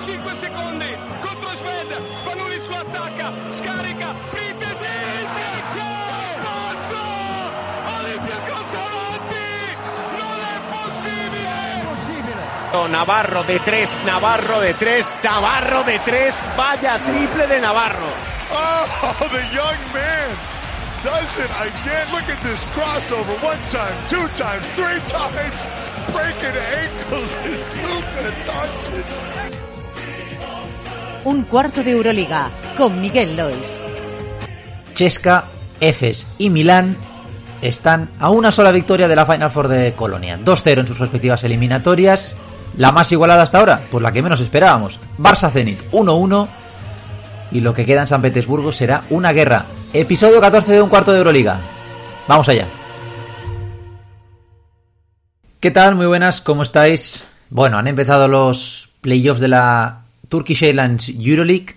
[0.00, 6.96] 5 secondi contro Sved, Spanulis lo attacca, scarica, Pripesi, si c'è, passo,
[7.98, 9.76] Olimpia Consolanti,
[10.16, 11.66] non è possibile!
[12.88, 18.08] Navarro de 3, Navarro de 3, Navarro de 3, vaya triple de Navarro.
[18.50, 18.86] Oh,
[19.28, 20.57] the young man.
[21.04, 22.06] Does it again.
[22.12, 23.34] Look at this crossover.
[23.42, 25.58] One time, two times, three times.
[26.12, 29.08] Breaking ankles is Luka Doncic.
[31.24, 33.84] Un cuarto de Euroliga con Miguel Lois.
[34.94, 35.44] Chesca,
[35.80, 36.96] Efes y Milán
[37.60, 40.38] están a una sola victoria de la Final Four de Colonia.
[40.38, 42.34] 2-0 en sus respectivas eliminatorias.
[42.76, 45.00] La más igualada hasta ahora, pues la que menos esperábamos.
[45.18, 46.48] Barça Zenit 1-1.
[47.50, 49.64] Y lo que queda en San Petersburgo será una guerra.
[49.94, 51.62] Episodio 14 de un cuarto de Euroliga.
[52.28, 52.66] Vamos allá.
[55.60, 55.94] ¿Qué tal?
[55.94, 57.26] Muy buenas, ¿cómo estáis?
[57.48, 61.76] Bueno, han empezado los playoffs de la Turkish Airlines Euroleague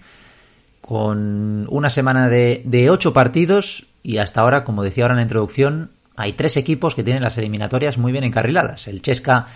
[0.82, 5.24] con una semana de, de 8 partidos y hasta ahora, como decía ahora en la
[5.24, 8.90] introducción, hay tres equipos que tienen las eliminatorias muy bien encarriladas.
[8.90, 9.48] El Chesca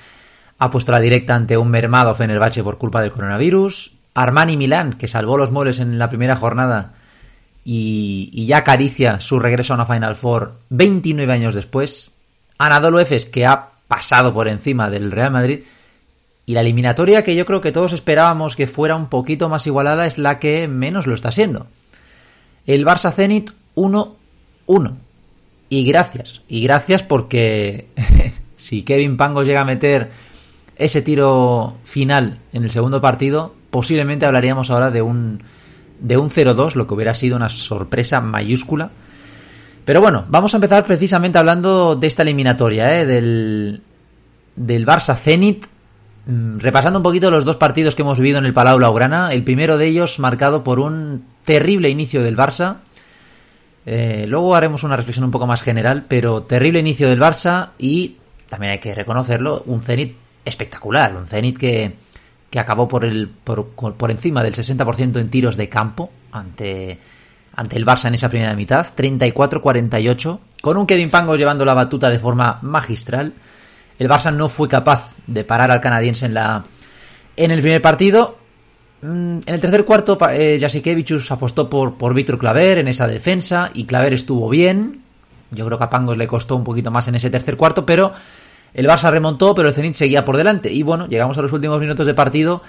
[0.59, 3.95] ha puesto la directa ante un mermado Fenerbahce por culpa del coronavirus.
[4.13, 6.93] Armani Milán, que salvó los moles en la primera jornada
[7.65, 12.11] y, y ya acaricia su regreso a una Final Four 29 años después.
[12.57, 15.61] Anadolu Efes, que ha pasado por encima del Real Madrid.
[16.45, 20.05] Y la eliminatoria que yo creo que todos esperábamos que fuera un poquito más igualada
[20.05, 21.67] es la que menos lo está siendo.
[22.67, 24.95] El Barça Zenit 1-1.
[25.69, 26.41] Y gracias.
[26.47, 27.87] Y gracias porque
[28.57, 30.11] si Kevin Pango llega a meter
[30.77, 35.41] ese tiro final en el segundo partido, posiblemente hablaríamos ahora de un,
[35.99, 38.91] de un 0-2, lo que hubiera sido una sorpresa mayúscula.
[39.85, 43.05] Pero bueno, vamos a empezar precisamente hablando de esta eliminatoria, ¿eh?
[43.05, 43.81] del,
[44.55, 45.67] del Barça Zenit.
[46.25, 49.43] Mm, Repasando un poquito los dos partidos que hemos vivido en el Palau Blaugrana, el
[49.43, 52.77] primero de ellos marcado por un terrible inicio del Barça.
[53.85, 58.15] Eh, luego haremos una reflexión un poco más general, pero terrible inicio del Barça y
[58.49, 61.93] también hay que reconocerlo, un Zenit espectacular, un Zenit que,
[62.55, 66.97] que acabó por, el, por, por encima del 60% en tiros de campo ante,
[67.53, 72.09] ante el Barça en esa primera mitad, 34-48, con un Kevin Pangos llevando la batuta
[72.09, 73.33] de forma magistral.
[73.99, 76.63] El Barça no fue capaz de parar al canadiense en la
[77.35, 78.37] en el primer partido.
[79.01, 83.83] Mm, En el tercer cuarto, eh, Jasikevichus apostó por, por Claver en esa defensa y
[83.83, 85.01] Claver estuvo bien.
[85.51, 88.13] Yo creo que a Pangos le costó un poquito más en ese tercer cuarto, pero
[88.75, 90.71] el Barça remontó, pero el Zenit seguía por delante.
[90.71, 92.61] Y bueno, llegamos a los últimos minutos de partido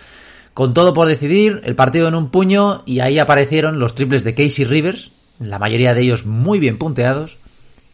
[0.56, 4.34] con todo por decidir, el partido en un puño y ahí aparecieron los triples de
[4.34, 7.36] Casey Rivers, la mayoría de ellos muy bien punteados,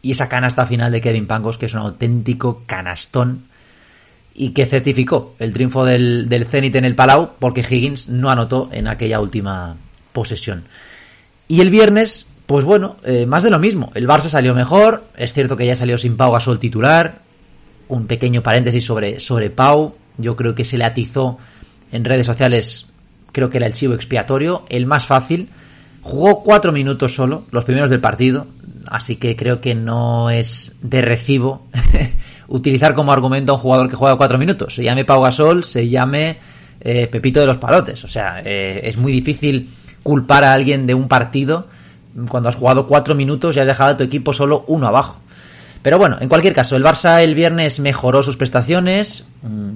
[0.01, 3.43] y esa canasta final de Kevin Pangos que es un auténtico canastón
[4.33, 8.87] y que certificó el triunfo del, Zenit en el Palau porque Higgins no anotó en
[8.87, 9.75] aquella última
[10.13, 10.63] posesión.
[11.49, 13.91] Y el viernes, pues bueno, eh, más de lo mismo.
[13.93, 17.22] El Barça salió mejor, es cierto que ya salió sin Pau Gasol titular,
[17.93, 21.37] un pequeño paréntesis sobre, sobre Pau, yo creo que se le atizó
[21.91, 22.87] en redes sociales,
[23.31, 25.49] creo que era el chivo expiatorio, el más fácil.
[26.01, 28.47] Jugó cuatro minutos solo, los primeros del partido,
[28.87, 31.67] así que creo que no es de recibo
[32.47, 34.73] utilizar como argumento a un jugador que juega cuatro minutos.
[34.73, 36.39] Se llame Pau Gasol, se llame
[36.81, 38.03] eh, Pepito de los Palotes.
[38.03, 39.69] O sea, eh, es muy difícil
[40.01, 41.67] culpar a alguien de un partido
[42.27, 45.19] cuando has jugado cuatro minutos y has dejado a tu equipo solo uno abajo.
[45.83, 49.25] Pero bueno, en cualquier caso, el Barça el viernes mejoró sus prestaciones.
[49.43, 49.69] mm,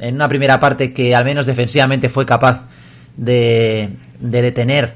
[0.00, 2.66] En una primera parte que al menos defensivamente fue capaz
[3.16, 3.90] de,
[4.20, 4.94] de detener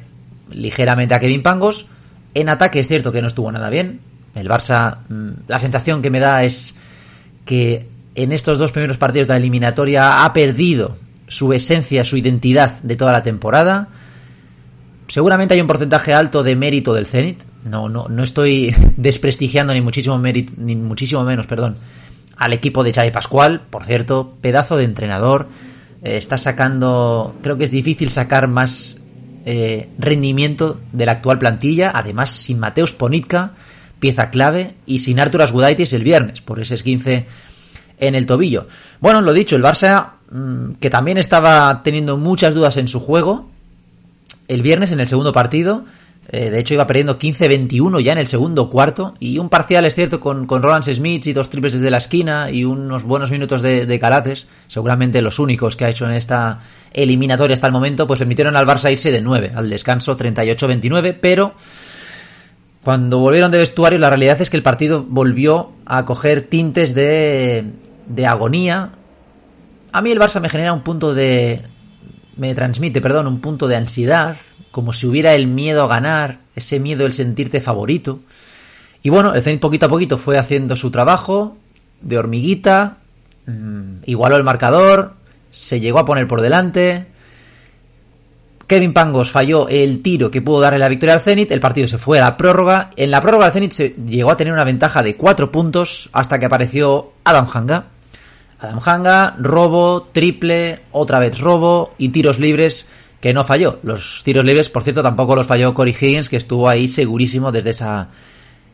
[0.50, 1.87] ligeramente a Kevin Pangos.
[2.34, 4.00] En ataque es cierto que no estuvo nada bien.
[4.34, 6.76] El Barça, mm, la sensación que me da es
[7.44, 10.96] que en estos dos primeros partidos de la eliminatoria ha perdido
[11.28, 13.88] su esencia, su identidad de toda la temporada.
[15.08, 17.43] Seguramente hay un porcentaje alto de mérito del Zenit.
[17.66, 21.76] No, no, no estoy desprestigiando ni muchísimo ni muchísimo menos, perdón,
[22.36, 23.62] al equipo de Xavi Pascual.
[23.68, 25.48] Por cierto, pedazo de entrenador.
[26.02, 29.00] Eh, está sacando, creo que es difícil sacar más
[29.44, 31.90] eh, rendimiento de la actual plantilla.
[31.94, 33.52] Además, sin Mateus Ponitka,
[33.98, 37.26] pieza clave, y sin Arturas Gudaitis el viernes, por ese 15
[37.98, 38.69] en el tobillo.
[39.00, 43.48] Bueno, lo dicho, el Barça, mm, que también estaba teniendo muchas dudas en su juego,
[44.48, 45.84] el viernes en el segundo partido,
[46.28, 49.94] eh, de hecho iba perdiendo 15-21 ya en el segundo cuarto, y un parcial, es
[49.94, 53.62] cierto, con, con Roland Smith y dos triples desde la esquina y unos buenos minutos
[53.62, 54.37] de, de
[54.67, 56.61] seguramente los únicos que ha hecho en esta
[56.93, 61.55] eliminatoria hasta el momento, pues permitieron al Barça irse de 9 al descanso 38-29, pero
[62.82, 67.64] cuando volvieron de vestuario la realidad es que el partido volvió a coger tintes de,
[68.06, 68.90] de agonía.
[69.93, 71.62] A mí el Barça me genera un punto de...
[72.36, 74.36] me transmite, perdón, un punto de ansiedad,
[74.70, 78.20] como si hubiera el miedo a ganar, ese miedo el sentirte favorito.
[79.02, 81.56] Y bueno, el Zenit poquito a poquito fue haciendo su trabajo
[82.00, 82.98] de hormiguita,
[83.46, 85.14] mmm, igualó el marcador,
[85.50, 87.06] se llegó a poner por delante.
[88.66, 91.98] Kevin Pangos falló el tiro que pudo darle la victoria al Zenit, el partido se
[91.98, 92.90] fue a la prórroga.
[92.96, 96.38] En la prórroga el Zenit se llegó a tener una ventaja de 4 puntos hasta
[96.38, 97.86] que apareció Adam Hanga.
[98.58, 102.87] Adam Hanga, robo, triple, otra vez robo y tiros libres
[103.20, 103.81] que no falló.
[103.82, 107.70] Los tiros libres, por cierto, tampoco los falló Corey Higgins, que estuvo ahí segurísimo desde
[107.70, 108.08] esa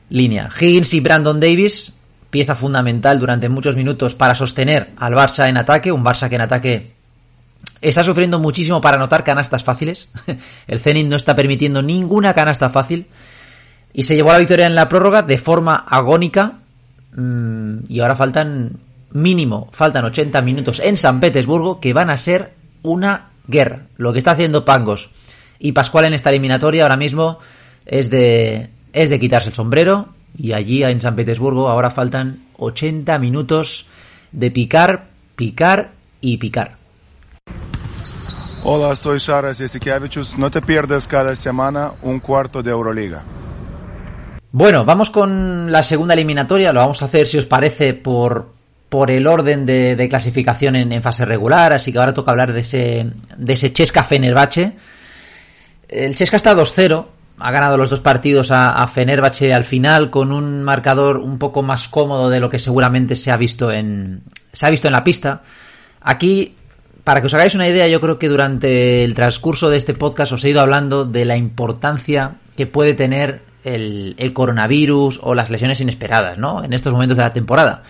[0.08, 0.48] línea.
[0.60, 1.94] Higgins y Brandon Davis,
[2.30, 6.40] pieza fundamental durante muchos minutos para sostener al Barça en ataque, un Barça que en
[6.40, 6.92] ataque
[7.80, 10.08] está sufriendo muchísimo para anotar canastas fáciles.
[10.66, 13.06] El Zenit no está permitiendo ninguna canasta fácil
[13.92, 16.60] y se llevó la victoria en la prórroga de forma agónica
[17.14, 18.78] mm, y ahora faltan
[19.12, 23.86] mínimo, faltan 80 minutos en San Petersburgo que van a ser una guerra.
[23.96, 25.10] Lo que está haciendo Pangos
[25.58, 27.38] y Pascual en esta eliminatoria ahora mismo
[27.86, 33.18] es de, es de quitarse el sombrero y allí en San Petersburgo ahora faltan 80
[33.18, 33.86] minutos
[34.32, 35.06] de picar,
[35.36, 36.76] picar y picar.
[38.64, 40.38] Hola, soy Sharas Yesikevichus.
[40.38, 43.24] No te pierdas cada semana un cuarto de Euroliga.
[44.52, 46.72] Bueno, vamos con la segunda eliminatoria.
[46.72, 48.51] Lo vamos a hacer, si os parece, por,
[48.92, 51.72] por el orden de, clasificación en, en, fase regular.
[51.72, 53.06] Así que ahora toca hablar de ese,
[53.38, 54.74] de ese Chesca Fenerbahce.
[55.88, 57.06] El Chesca está 2-0.
[57.38, 61.62] Ha ganado los dos partidos a, a Fenerbahce al final con un marcador un poco
[61.62, 65.04] más cómodo de lo que seguramente se ha visto en, se ha visto en la
[65.04, 65.40] pista.
[66.02, 66.54] Aquí
[67.02, 70.32] para que os hagáis una idea, yo creo que durante el transcurso de este podcast
[70.32, 75.48] os he ido hablando de la importancia que puede tener el, el, coronavirus o las
[75.48, 76.62] lesiones inesperadas, ¿no?
[76.62, 77.84] En estos momentos de la temporada.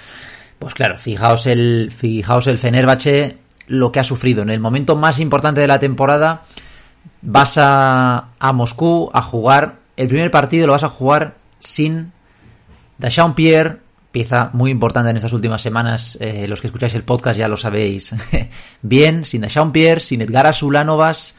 [0.62, 3.36] Pues claro, fijaos el, fijaos el Fenerbahce
[3.66, 4.42] lo que ha sufrido.
[4.42, 6.44] En el momento más importante de la temporada
[7.20, 9.80] vas a, a Moscú a jugar.
[9.96, 12.12] El primer partido lo vas a jugar sin
[12.96, 13.78] Dashaun Pierre,
[14.12, 16.16] pieza muy importante en estas últimas semanas.
[16.20, 18.14] Eh, los que escucháis el podcast ya lo sabéis
[18.82, 19.24] bien.
[19.24, 21.34] Sin Dashaun Pierre, sin Edgar Azulanovas,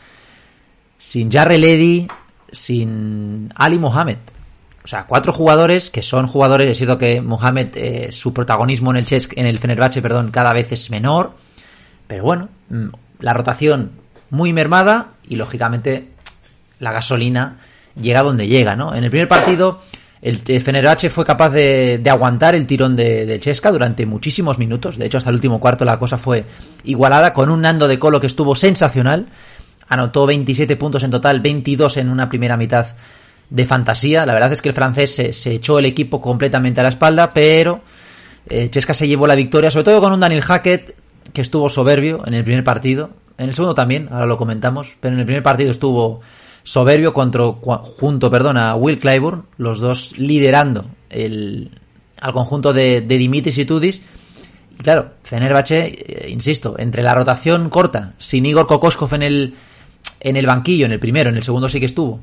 [0.97, 2.09] sin Jarre Ledy,
[2.51, 4.17] sin Ali Mohamed.
[4.83, 6.69] O sea, cuatro jugadores que son jugadores.
[6.69, 10.51] Es cierto que Mohamed, eh, su protagonismo en el Chesk, en el Fenerbahce, perdón, cada
[10.51, 11.33] vez es menor.
[12.07, 12.87] Pero bueno, mm,
[13.19, 13.91] la rotación
[14.29, 16.09] muy mermada y lógicamente
[16.79, 17.57] la gasolina
[17.99, 18.93] llega donde llega, ¿no?
[18.93, 19.79] En el primer partido
[20.23, 24.97] el Fenerbahce fue capaz de, de aguantar el tirón de, de, Chesca durante muchísimos minutos.
[24.97, 26.45] De hecho, hasta el último cuarto la cosa fue
[26.85, 29.27] igualada con un Nando de Colo que estuvo sensacional.
[29.89, 32.87] Anotó 27 puntos en total, 22 en una primera mitad
[33.53, 34.25] de fantasía.
[34.25, 37.33] La verdad es que el francés se, se echó el equipo completamente a la espalda,
[37.33, 37.81] pero
[38.49, 40.95] eh, Chesca se llevó la victoria, sobre todo con un Daniel Hackett
[41.31, 43.11] que estuvo soberbio en el primer partido.
[43.37, 46.21] En el segundo también, ahora lo comentamos, pero en el primer partido estuvo
[46.63, 51.69] soberbio contra, junto perdón, a Will Clyburn, los dos liderando el,
[52.19, 54.01] al conjunto de, de Dimitris y Tudis.
[54.79, 59.53] Y claro, Fenerbahce, eh, insisto, entre la rotación corta, sin Igor Kokoskov en el,
[60.21, 62.19] en el banquillo, en el primero, en el segundo sí que estuvo,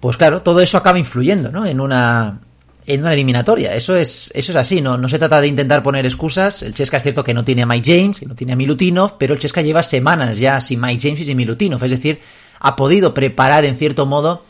[0.00, 1.66] pues claro, todo eso acaba influyendo, ¿no?
[1.66, 2.40] En una,
[2.86, 3.74] en una eliminatoria.
[3.74, 4.96] Eso es, eso es así, ¿no?
[4.96, 6.62] No se trata de intentar poner excusas.
[6.62, 9.16] El Chesca es cierto que no tiene a Mike James, que no tiene a Milutinov,
[9.18, 11.82] pero el Chesca lleva semanas ya sin Mike James y sin Milutinov.
[11.82, 12.20] Es decir,
[12.60, 14.44] ha podido preparar en cierto modo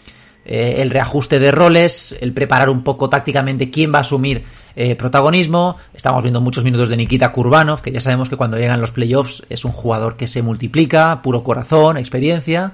[0.44, 4.44] eh, el reajuste de roles, el preparar un poco tácticamente quién va a asumir
[4.76, 5.76] eh, protagonismo.
[5.94, 9.42] Estamos viendo muchos minutos de Nikita Kurbanov, que ya sabemos que cuando llegan los playoffs
[9.48, 12.72] es un jugador que se multiplica, puro corazón, experiencia.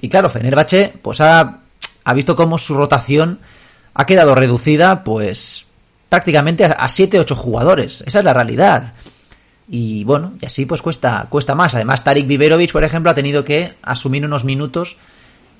[0.00, 1.63] Y claro, Fenerbahce pues ha,
[2.04, 3.40] ha visto cómo su rotación
[3.94, 5.66] ha quedado reducida pues
[6.08, 8.04] prácticamente a 7-8 jugadores.
[8.06, 8.92] Esa es la realidad.
[9.68, 11.74] Y bueno, y así pues cuesta, cuesta más.
[11.74, 14.96] Además, Tarik Viverovic, por ejemplo, ha tenido que asumir unos minutos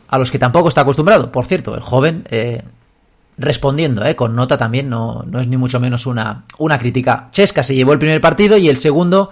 [0.09, 1.33] a los que tampoco está acostumbrado.
[1.33, 2.63] Por cierto, el joven eh,
[3.39, 7.29] respondiendo, eh, con nota también, no, no es ni mucho menos una, una crítica.
[7.33, 9.31] Chesca se llevó el primer partido y el segundo,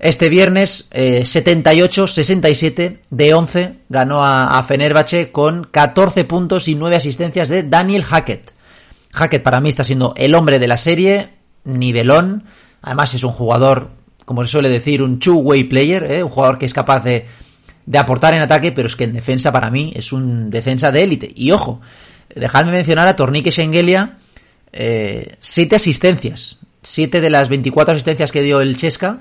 [0.00, 6.96] este viernes, eh, 78-67 de 11, ganó a, a Fenerbahce con 14 puntos y 9
[6.96, 8.52] asistencias de Daniel Hackett.
[9.12, 11.30] Hackett para mí está siendo el hombre de la serie,
[11.64, 12.44] nivelón.
[12.80, 13.90] Además es un jugador,
[14.24, 16.22] como se suele decir, un two-way player, ¿eh?
[16.22, 17.26] un jugador que es capaz de,
[17.84, 21.02] de aportar en ataque, pero es que en defensa para mí es un defensa de
[21.02, 21.30] élite.
[21.34, 21.80] Y ojo,
[22.34, 24.16] dejadme mencionar a Tornique Schengelia,
[24.72, 26.56] eh, asistencias.
[26.82, 29.20] Siete de las 24 asistencias que dio el Chesca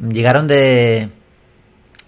[0.00, 1.08] llegaron de,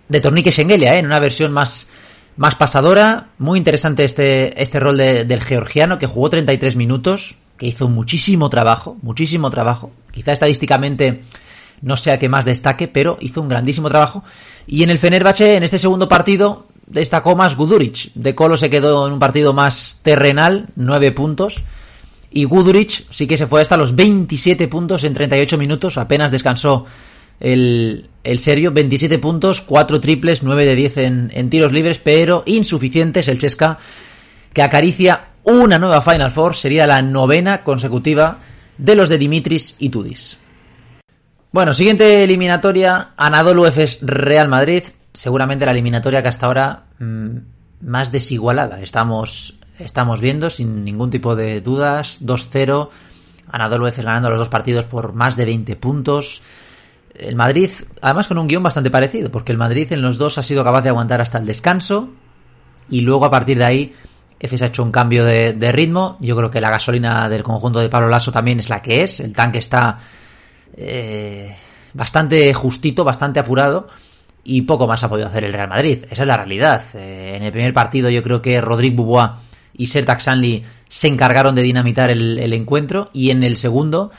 [0.09, 0.99] de Tornique Schengelia, ¿eh?
[0.99, 1.88] en una versión más,
[2.37, 3.28] más pasadora.
[3.38, 8.50] Muy interesante este, este rol de, del georgiano que jugó 33 minutos, que hizo muchísimo
[8.50, 9.92] trabajo, muchísimo trabajo.
[10.11, 11.23] Quizá estadísticamente
[11.82, 14.25] no sea que más destaque, pero hizo un grandísimo trabajo.
[14.66, 18.12] Y en el Fenerbahce, en este segundo partido, destacó más Guduric.
[18.14, 21.62] De Colo se quedó en un partido más terrenal, 9 puntos.
[22.30, 26.87] Y Guduric sí que se fue hasta los 27 puntos en 38 minutos, apenas descansó
[27.40, 33.38] el, serio, 27 puntos, 4 triples, 9 de 10 en, tiros libres, pero insuficientes el
[33.38, 33.78] Chesca,
[34.52, 38.38] que acaricia una nueva Final Four, sería la novena consecutiva
[38.76, 40.38] de los de Dimitris y Tudis.
[41.52, 47.38] Bueno, siguiente eliminatoria, Anadolu Efes Real Madrid, seguramente la eliminatoria que hasta ahora mmm,
[47.80, 48.80] más desigualada.
[48.80, 52.90] Estamos, estamos viendo sin ningún tipo de dudas, 2-0,
[53.50, 56.42] Anadolu Efes ganando los dos partidos por más de 20 puntos.
[57.20, 60.42] El Madrid, además con un guion bastante parecido, porque el Madrid en los dos ha
[60.42, 62.10] sido capaz de aguantar hasta el descanso
[62.88, 63.94] y luego a partir de ahí
[64.38, 66.16] Efes ha hecho un cambio de, ritmo.
[66.20, 69.20] Yo creo que la gasolina del conjunto de Pablo Lasso también es la que es.
[69.20, 69.98] El tanque está
[70.76, 71.54] eh,
[71.92, 73.88] bastante justito, bastante apurado
[74.42, 76.06] y poco más ha podido hacer el Real Madrid.
[76.10, 76.82] Esa es la realidad.
[76.94, 79.32] Eh, en el primer partido yo creo que Rodrigue Bubois
[79.74, 84.10] y Sertak Sanli se encargaron de dinamitar el, el, encuentro y en el segundo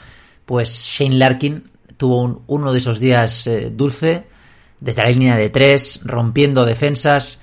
[0.46, 4.24] pues Shane Larkin tuvo un, uno de esos días eh, dulce
[4.80, 7.40] desde la línea de tres, rompiendo defensas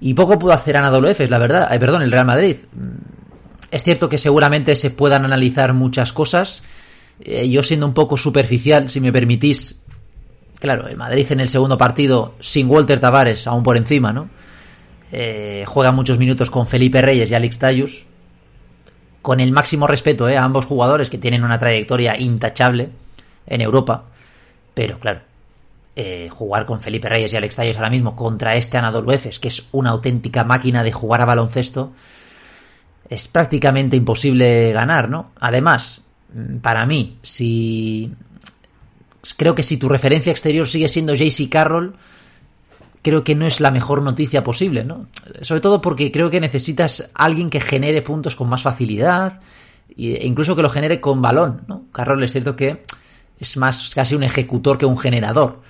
[0.00, 2.56] y poco pudo hacer Anadolu Efes, la verdad, perdón, el Real Madrid.
[3.70, 6.62] Es cierto que seguramente se puedan analizar muchas cosas,
[7.20, 9.82] eh, yo siendo un poco superficial, si me permitís,
[10.60, 14.28] claro, el Madrid en el segundo partido, sin Walter Tavares, aún por encima, ¿no?
[15.12, 18.06] Eh, juega muchos minutos con Felipe Reyes y Alex Tayus,
[19.22, 22.90] con el máximo respeto a ambos jugadores que tienen una trayectoria intachable
[23.46, 24.04] en Europa,
[24.74, 25.20] pero claro,
[25.94, 29.48] eh, jugar con Felipe Reyes y Alex Tayus ahora mismo contra este Anadolu Efes, que
[29.48, 31.92] es una auténtica máquina de jugar a baloncesto,
[33.08, 35.30] es prácticamente imposible ganar, ¿no?
[35.40, 36.02] Además,
[36.60, 38.12] para mí, si.
[39.36, 41.96] Creo que si tu referencia exterior sigue siendo JC Carroll,
[43.02, 45.06] creo que no es la mejor noticia posible, ¿no?
[45.40, 49.40] Sobre todo porque creo que necesitas alguien que genere puntos con más facilidad,
[49.96, 51.86] e incluso que lo genere con balón, ¿no?
[51.90, 52.82] Carroll es cierto que
[53.38, 55.60] es más casi un ejecutor que un generador.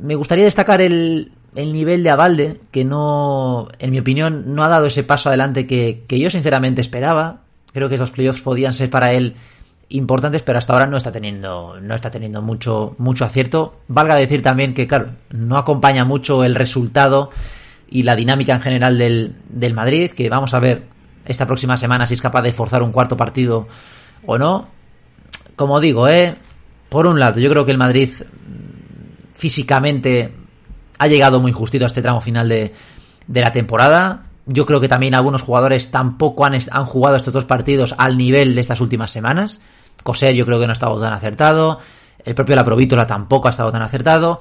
[0.00, 4.68] Me gustaría destacar el, el nivel de Avalde, que no, en mi opinión, no ha
[4.68, 7.40] dado ese paso adelante que, que yo sinceramente esperaba.
[7.72, 9.36] Creo que esos playoffs podían ser para él
[9.90, 13.80] importantes, pero hasta ahora no está teniendo, no está teniendo mucho, mucho acierto.
[13.88, 17.30] Valga decir también que, claro, no acompaña mucho el resultado
[17.88, 20.84] y la dinámica en general del, del Madrid, que vamos a ver
[21.26, 23.68] esta próxima semana si es capaz de forzar un cuarto partido
[24.24, 24.68] o no.
[25.60, 26.36] Como digo, eh,
[26.88, 28.08] por un lado, yo creo que el Madrid
[29.34, 30.32] físicamente
[30.96, 32.72] ha llegado muy justito a este tramo final de,
[33.26, 34.22] de la temporada.
[34.46, 38.54] Yo creo que también algunos jugadores tampoco han, han, jugado estos dos partidos al nivel
[38.54, 39.60] de estas últimas semanas.
[40.02, 41.78] Coser yo creo que no ha estado tan acertado.
[42.24, 44.40] El propio La Provítola tampoco ha estado tan acertado.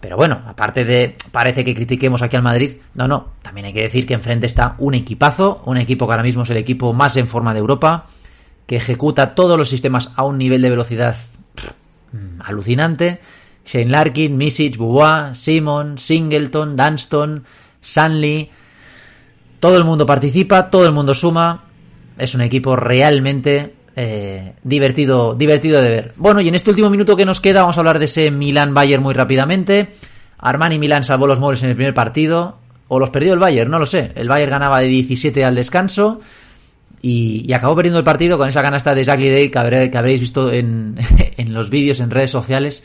[0.00, 3.82] Pero bueno, aparte de parece que critiquemos aquí al Madrid, no, no, también hay que
[3.82, 7.18] decir que enfrente está un equipazo, un equipo que ahora mismo es el equipo más
[7.18, 8.06] en forma de Europa,
[8.66, 11.16] que ejecuta todos los sistemas a un nivel de velocidad
[11.54, 11.70] pff,
[12.40, 13.20] alucinante.
[13.66, 17.44] Shane Larkin, Misic, Bubois, Simon, Singleton, Dunston,
[17.80, 18.50] Sanley,
[19.64, 21.64] todo el mundo participa, todo el mundo suma.
[22.18, 26.12] Es un equipo realmente eh, divertido, divertido de ver.
[26.16, 29.02] Bueno, y en este último minuto que nos queda vamos a hablar de ese Milan-Bayern
[29.02, 29.94] muy rápidamente.
[30.38, 32.58] Armani Milan salvó los muebles en el primer partido.
[32.88, 34.12] O los perdió el Bayern, no lo sé.
[34.14, 36.20] El Bayern ganaba de 17 al descanso.
[37.06, 40.50] Y, acabó perdiendo el partido con esa canasta de Jack Day que, que habréis visto
[40.50, 40.96] en,
[41.36, 42.82] en los vídeos en redes sociales.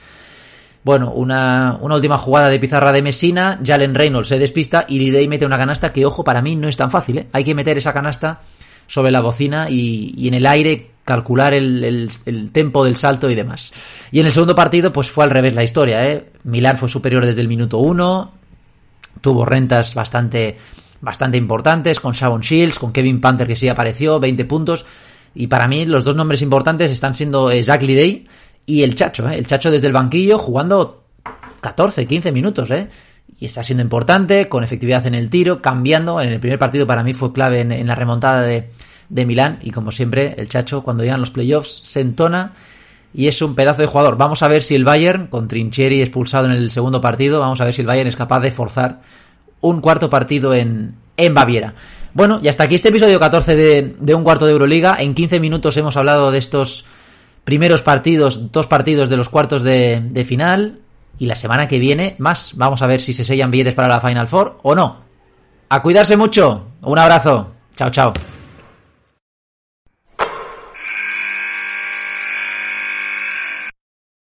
[0.84, 5.30] Bueno, una, una, última jugada de pizarra de Messina, Jalen Reynolds se despista y Lidey
[5.30, 7.20] mete una canasta que, ojo, para mí no es tan fácil.
[7.20, 7.28] ¿eh?
[7.32, 8.42] Hay que meter esa canasta
[8.88, 13.30] sobre la bocina y, y en el aire calcular el, el, el, tempo del salto
[13.30, 13.72] y demás.
[14.12, 16.06] Y en el segundo partido, pues fue al revés la historia.
[16.06, 16.30] ¿eh?
[16.44, 18.34] Milán fue superior desde el minuto uno,
[19.22, 20.58] tuvo rentas bastante,
[21.02, 24.86] bastante importantes con Shavon Shields, con Kevin Panther que sí apareció, 20 puntos.
[25.36, 28.26] Y para mí los dos nombres importantes están siendo Jack Lidey
[28.66, 29.38] y el Chacho, ¿eh?
[29.38, 31.04] el Chacho desde el banquillo jugando
[31.62, 32.90] 14, 15 minutos, ¿eh?
[33.40, 36.20] Y está siendo importante, con efectividad en el tiro, cambiando.
[36.20, 38.70] En el primer partido para mí fue clave en, en la remontada de,
[39.08, 39.60] de Milán.
[39.62, 42.54] Y como siempre, el Chacho, cuando llegan los playoffs, se entona
[43.14, 44.18] y es un pedazo de jugador.
[44.18, 47.66] Vamos a ver si el Bayern, con Trincheri expulsado en el segundo partido, vamos a
[47.66, 49.02] ver si el Bayern es capaz de forzar
[49.62, 51.74] un cuarto partido en, en Baviera.
[52.14, 54.98] Bueno, y hasta aquí este episodio 14 de, de un cuarto de Euroliga.
[55.00, 56.86] En 15 minutos hemos hablado de estos
[57.44, 60.80] primeros partidos, dos partidos de los cuartos de, de final.
[61.18, 62.54] Y la semana que viene, más.
[62.56, 64.98] Vamos a ver si se sellan billetes para la Final Four o no.
[65.68, 66.68] A cuidarse mucho.
[66.82, 67.52] Un abrazo.
[67.76, 68.14] Chao, chao.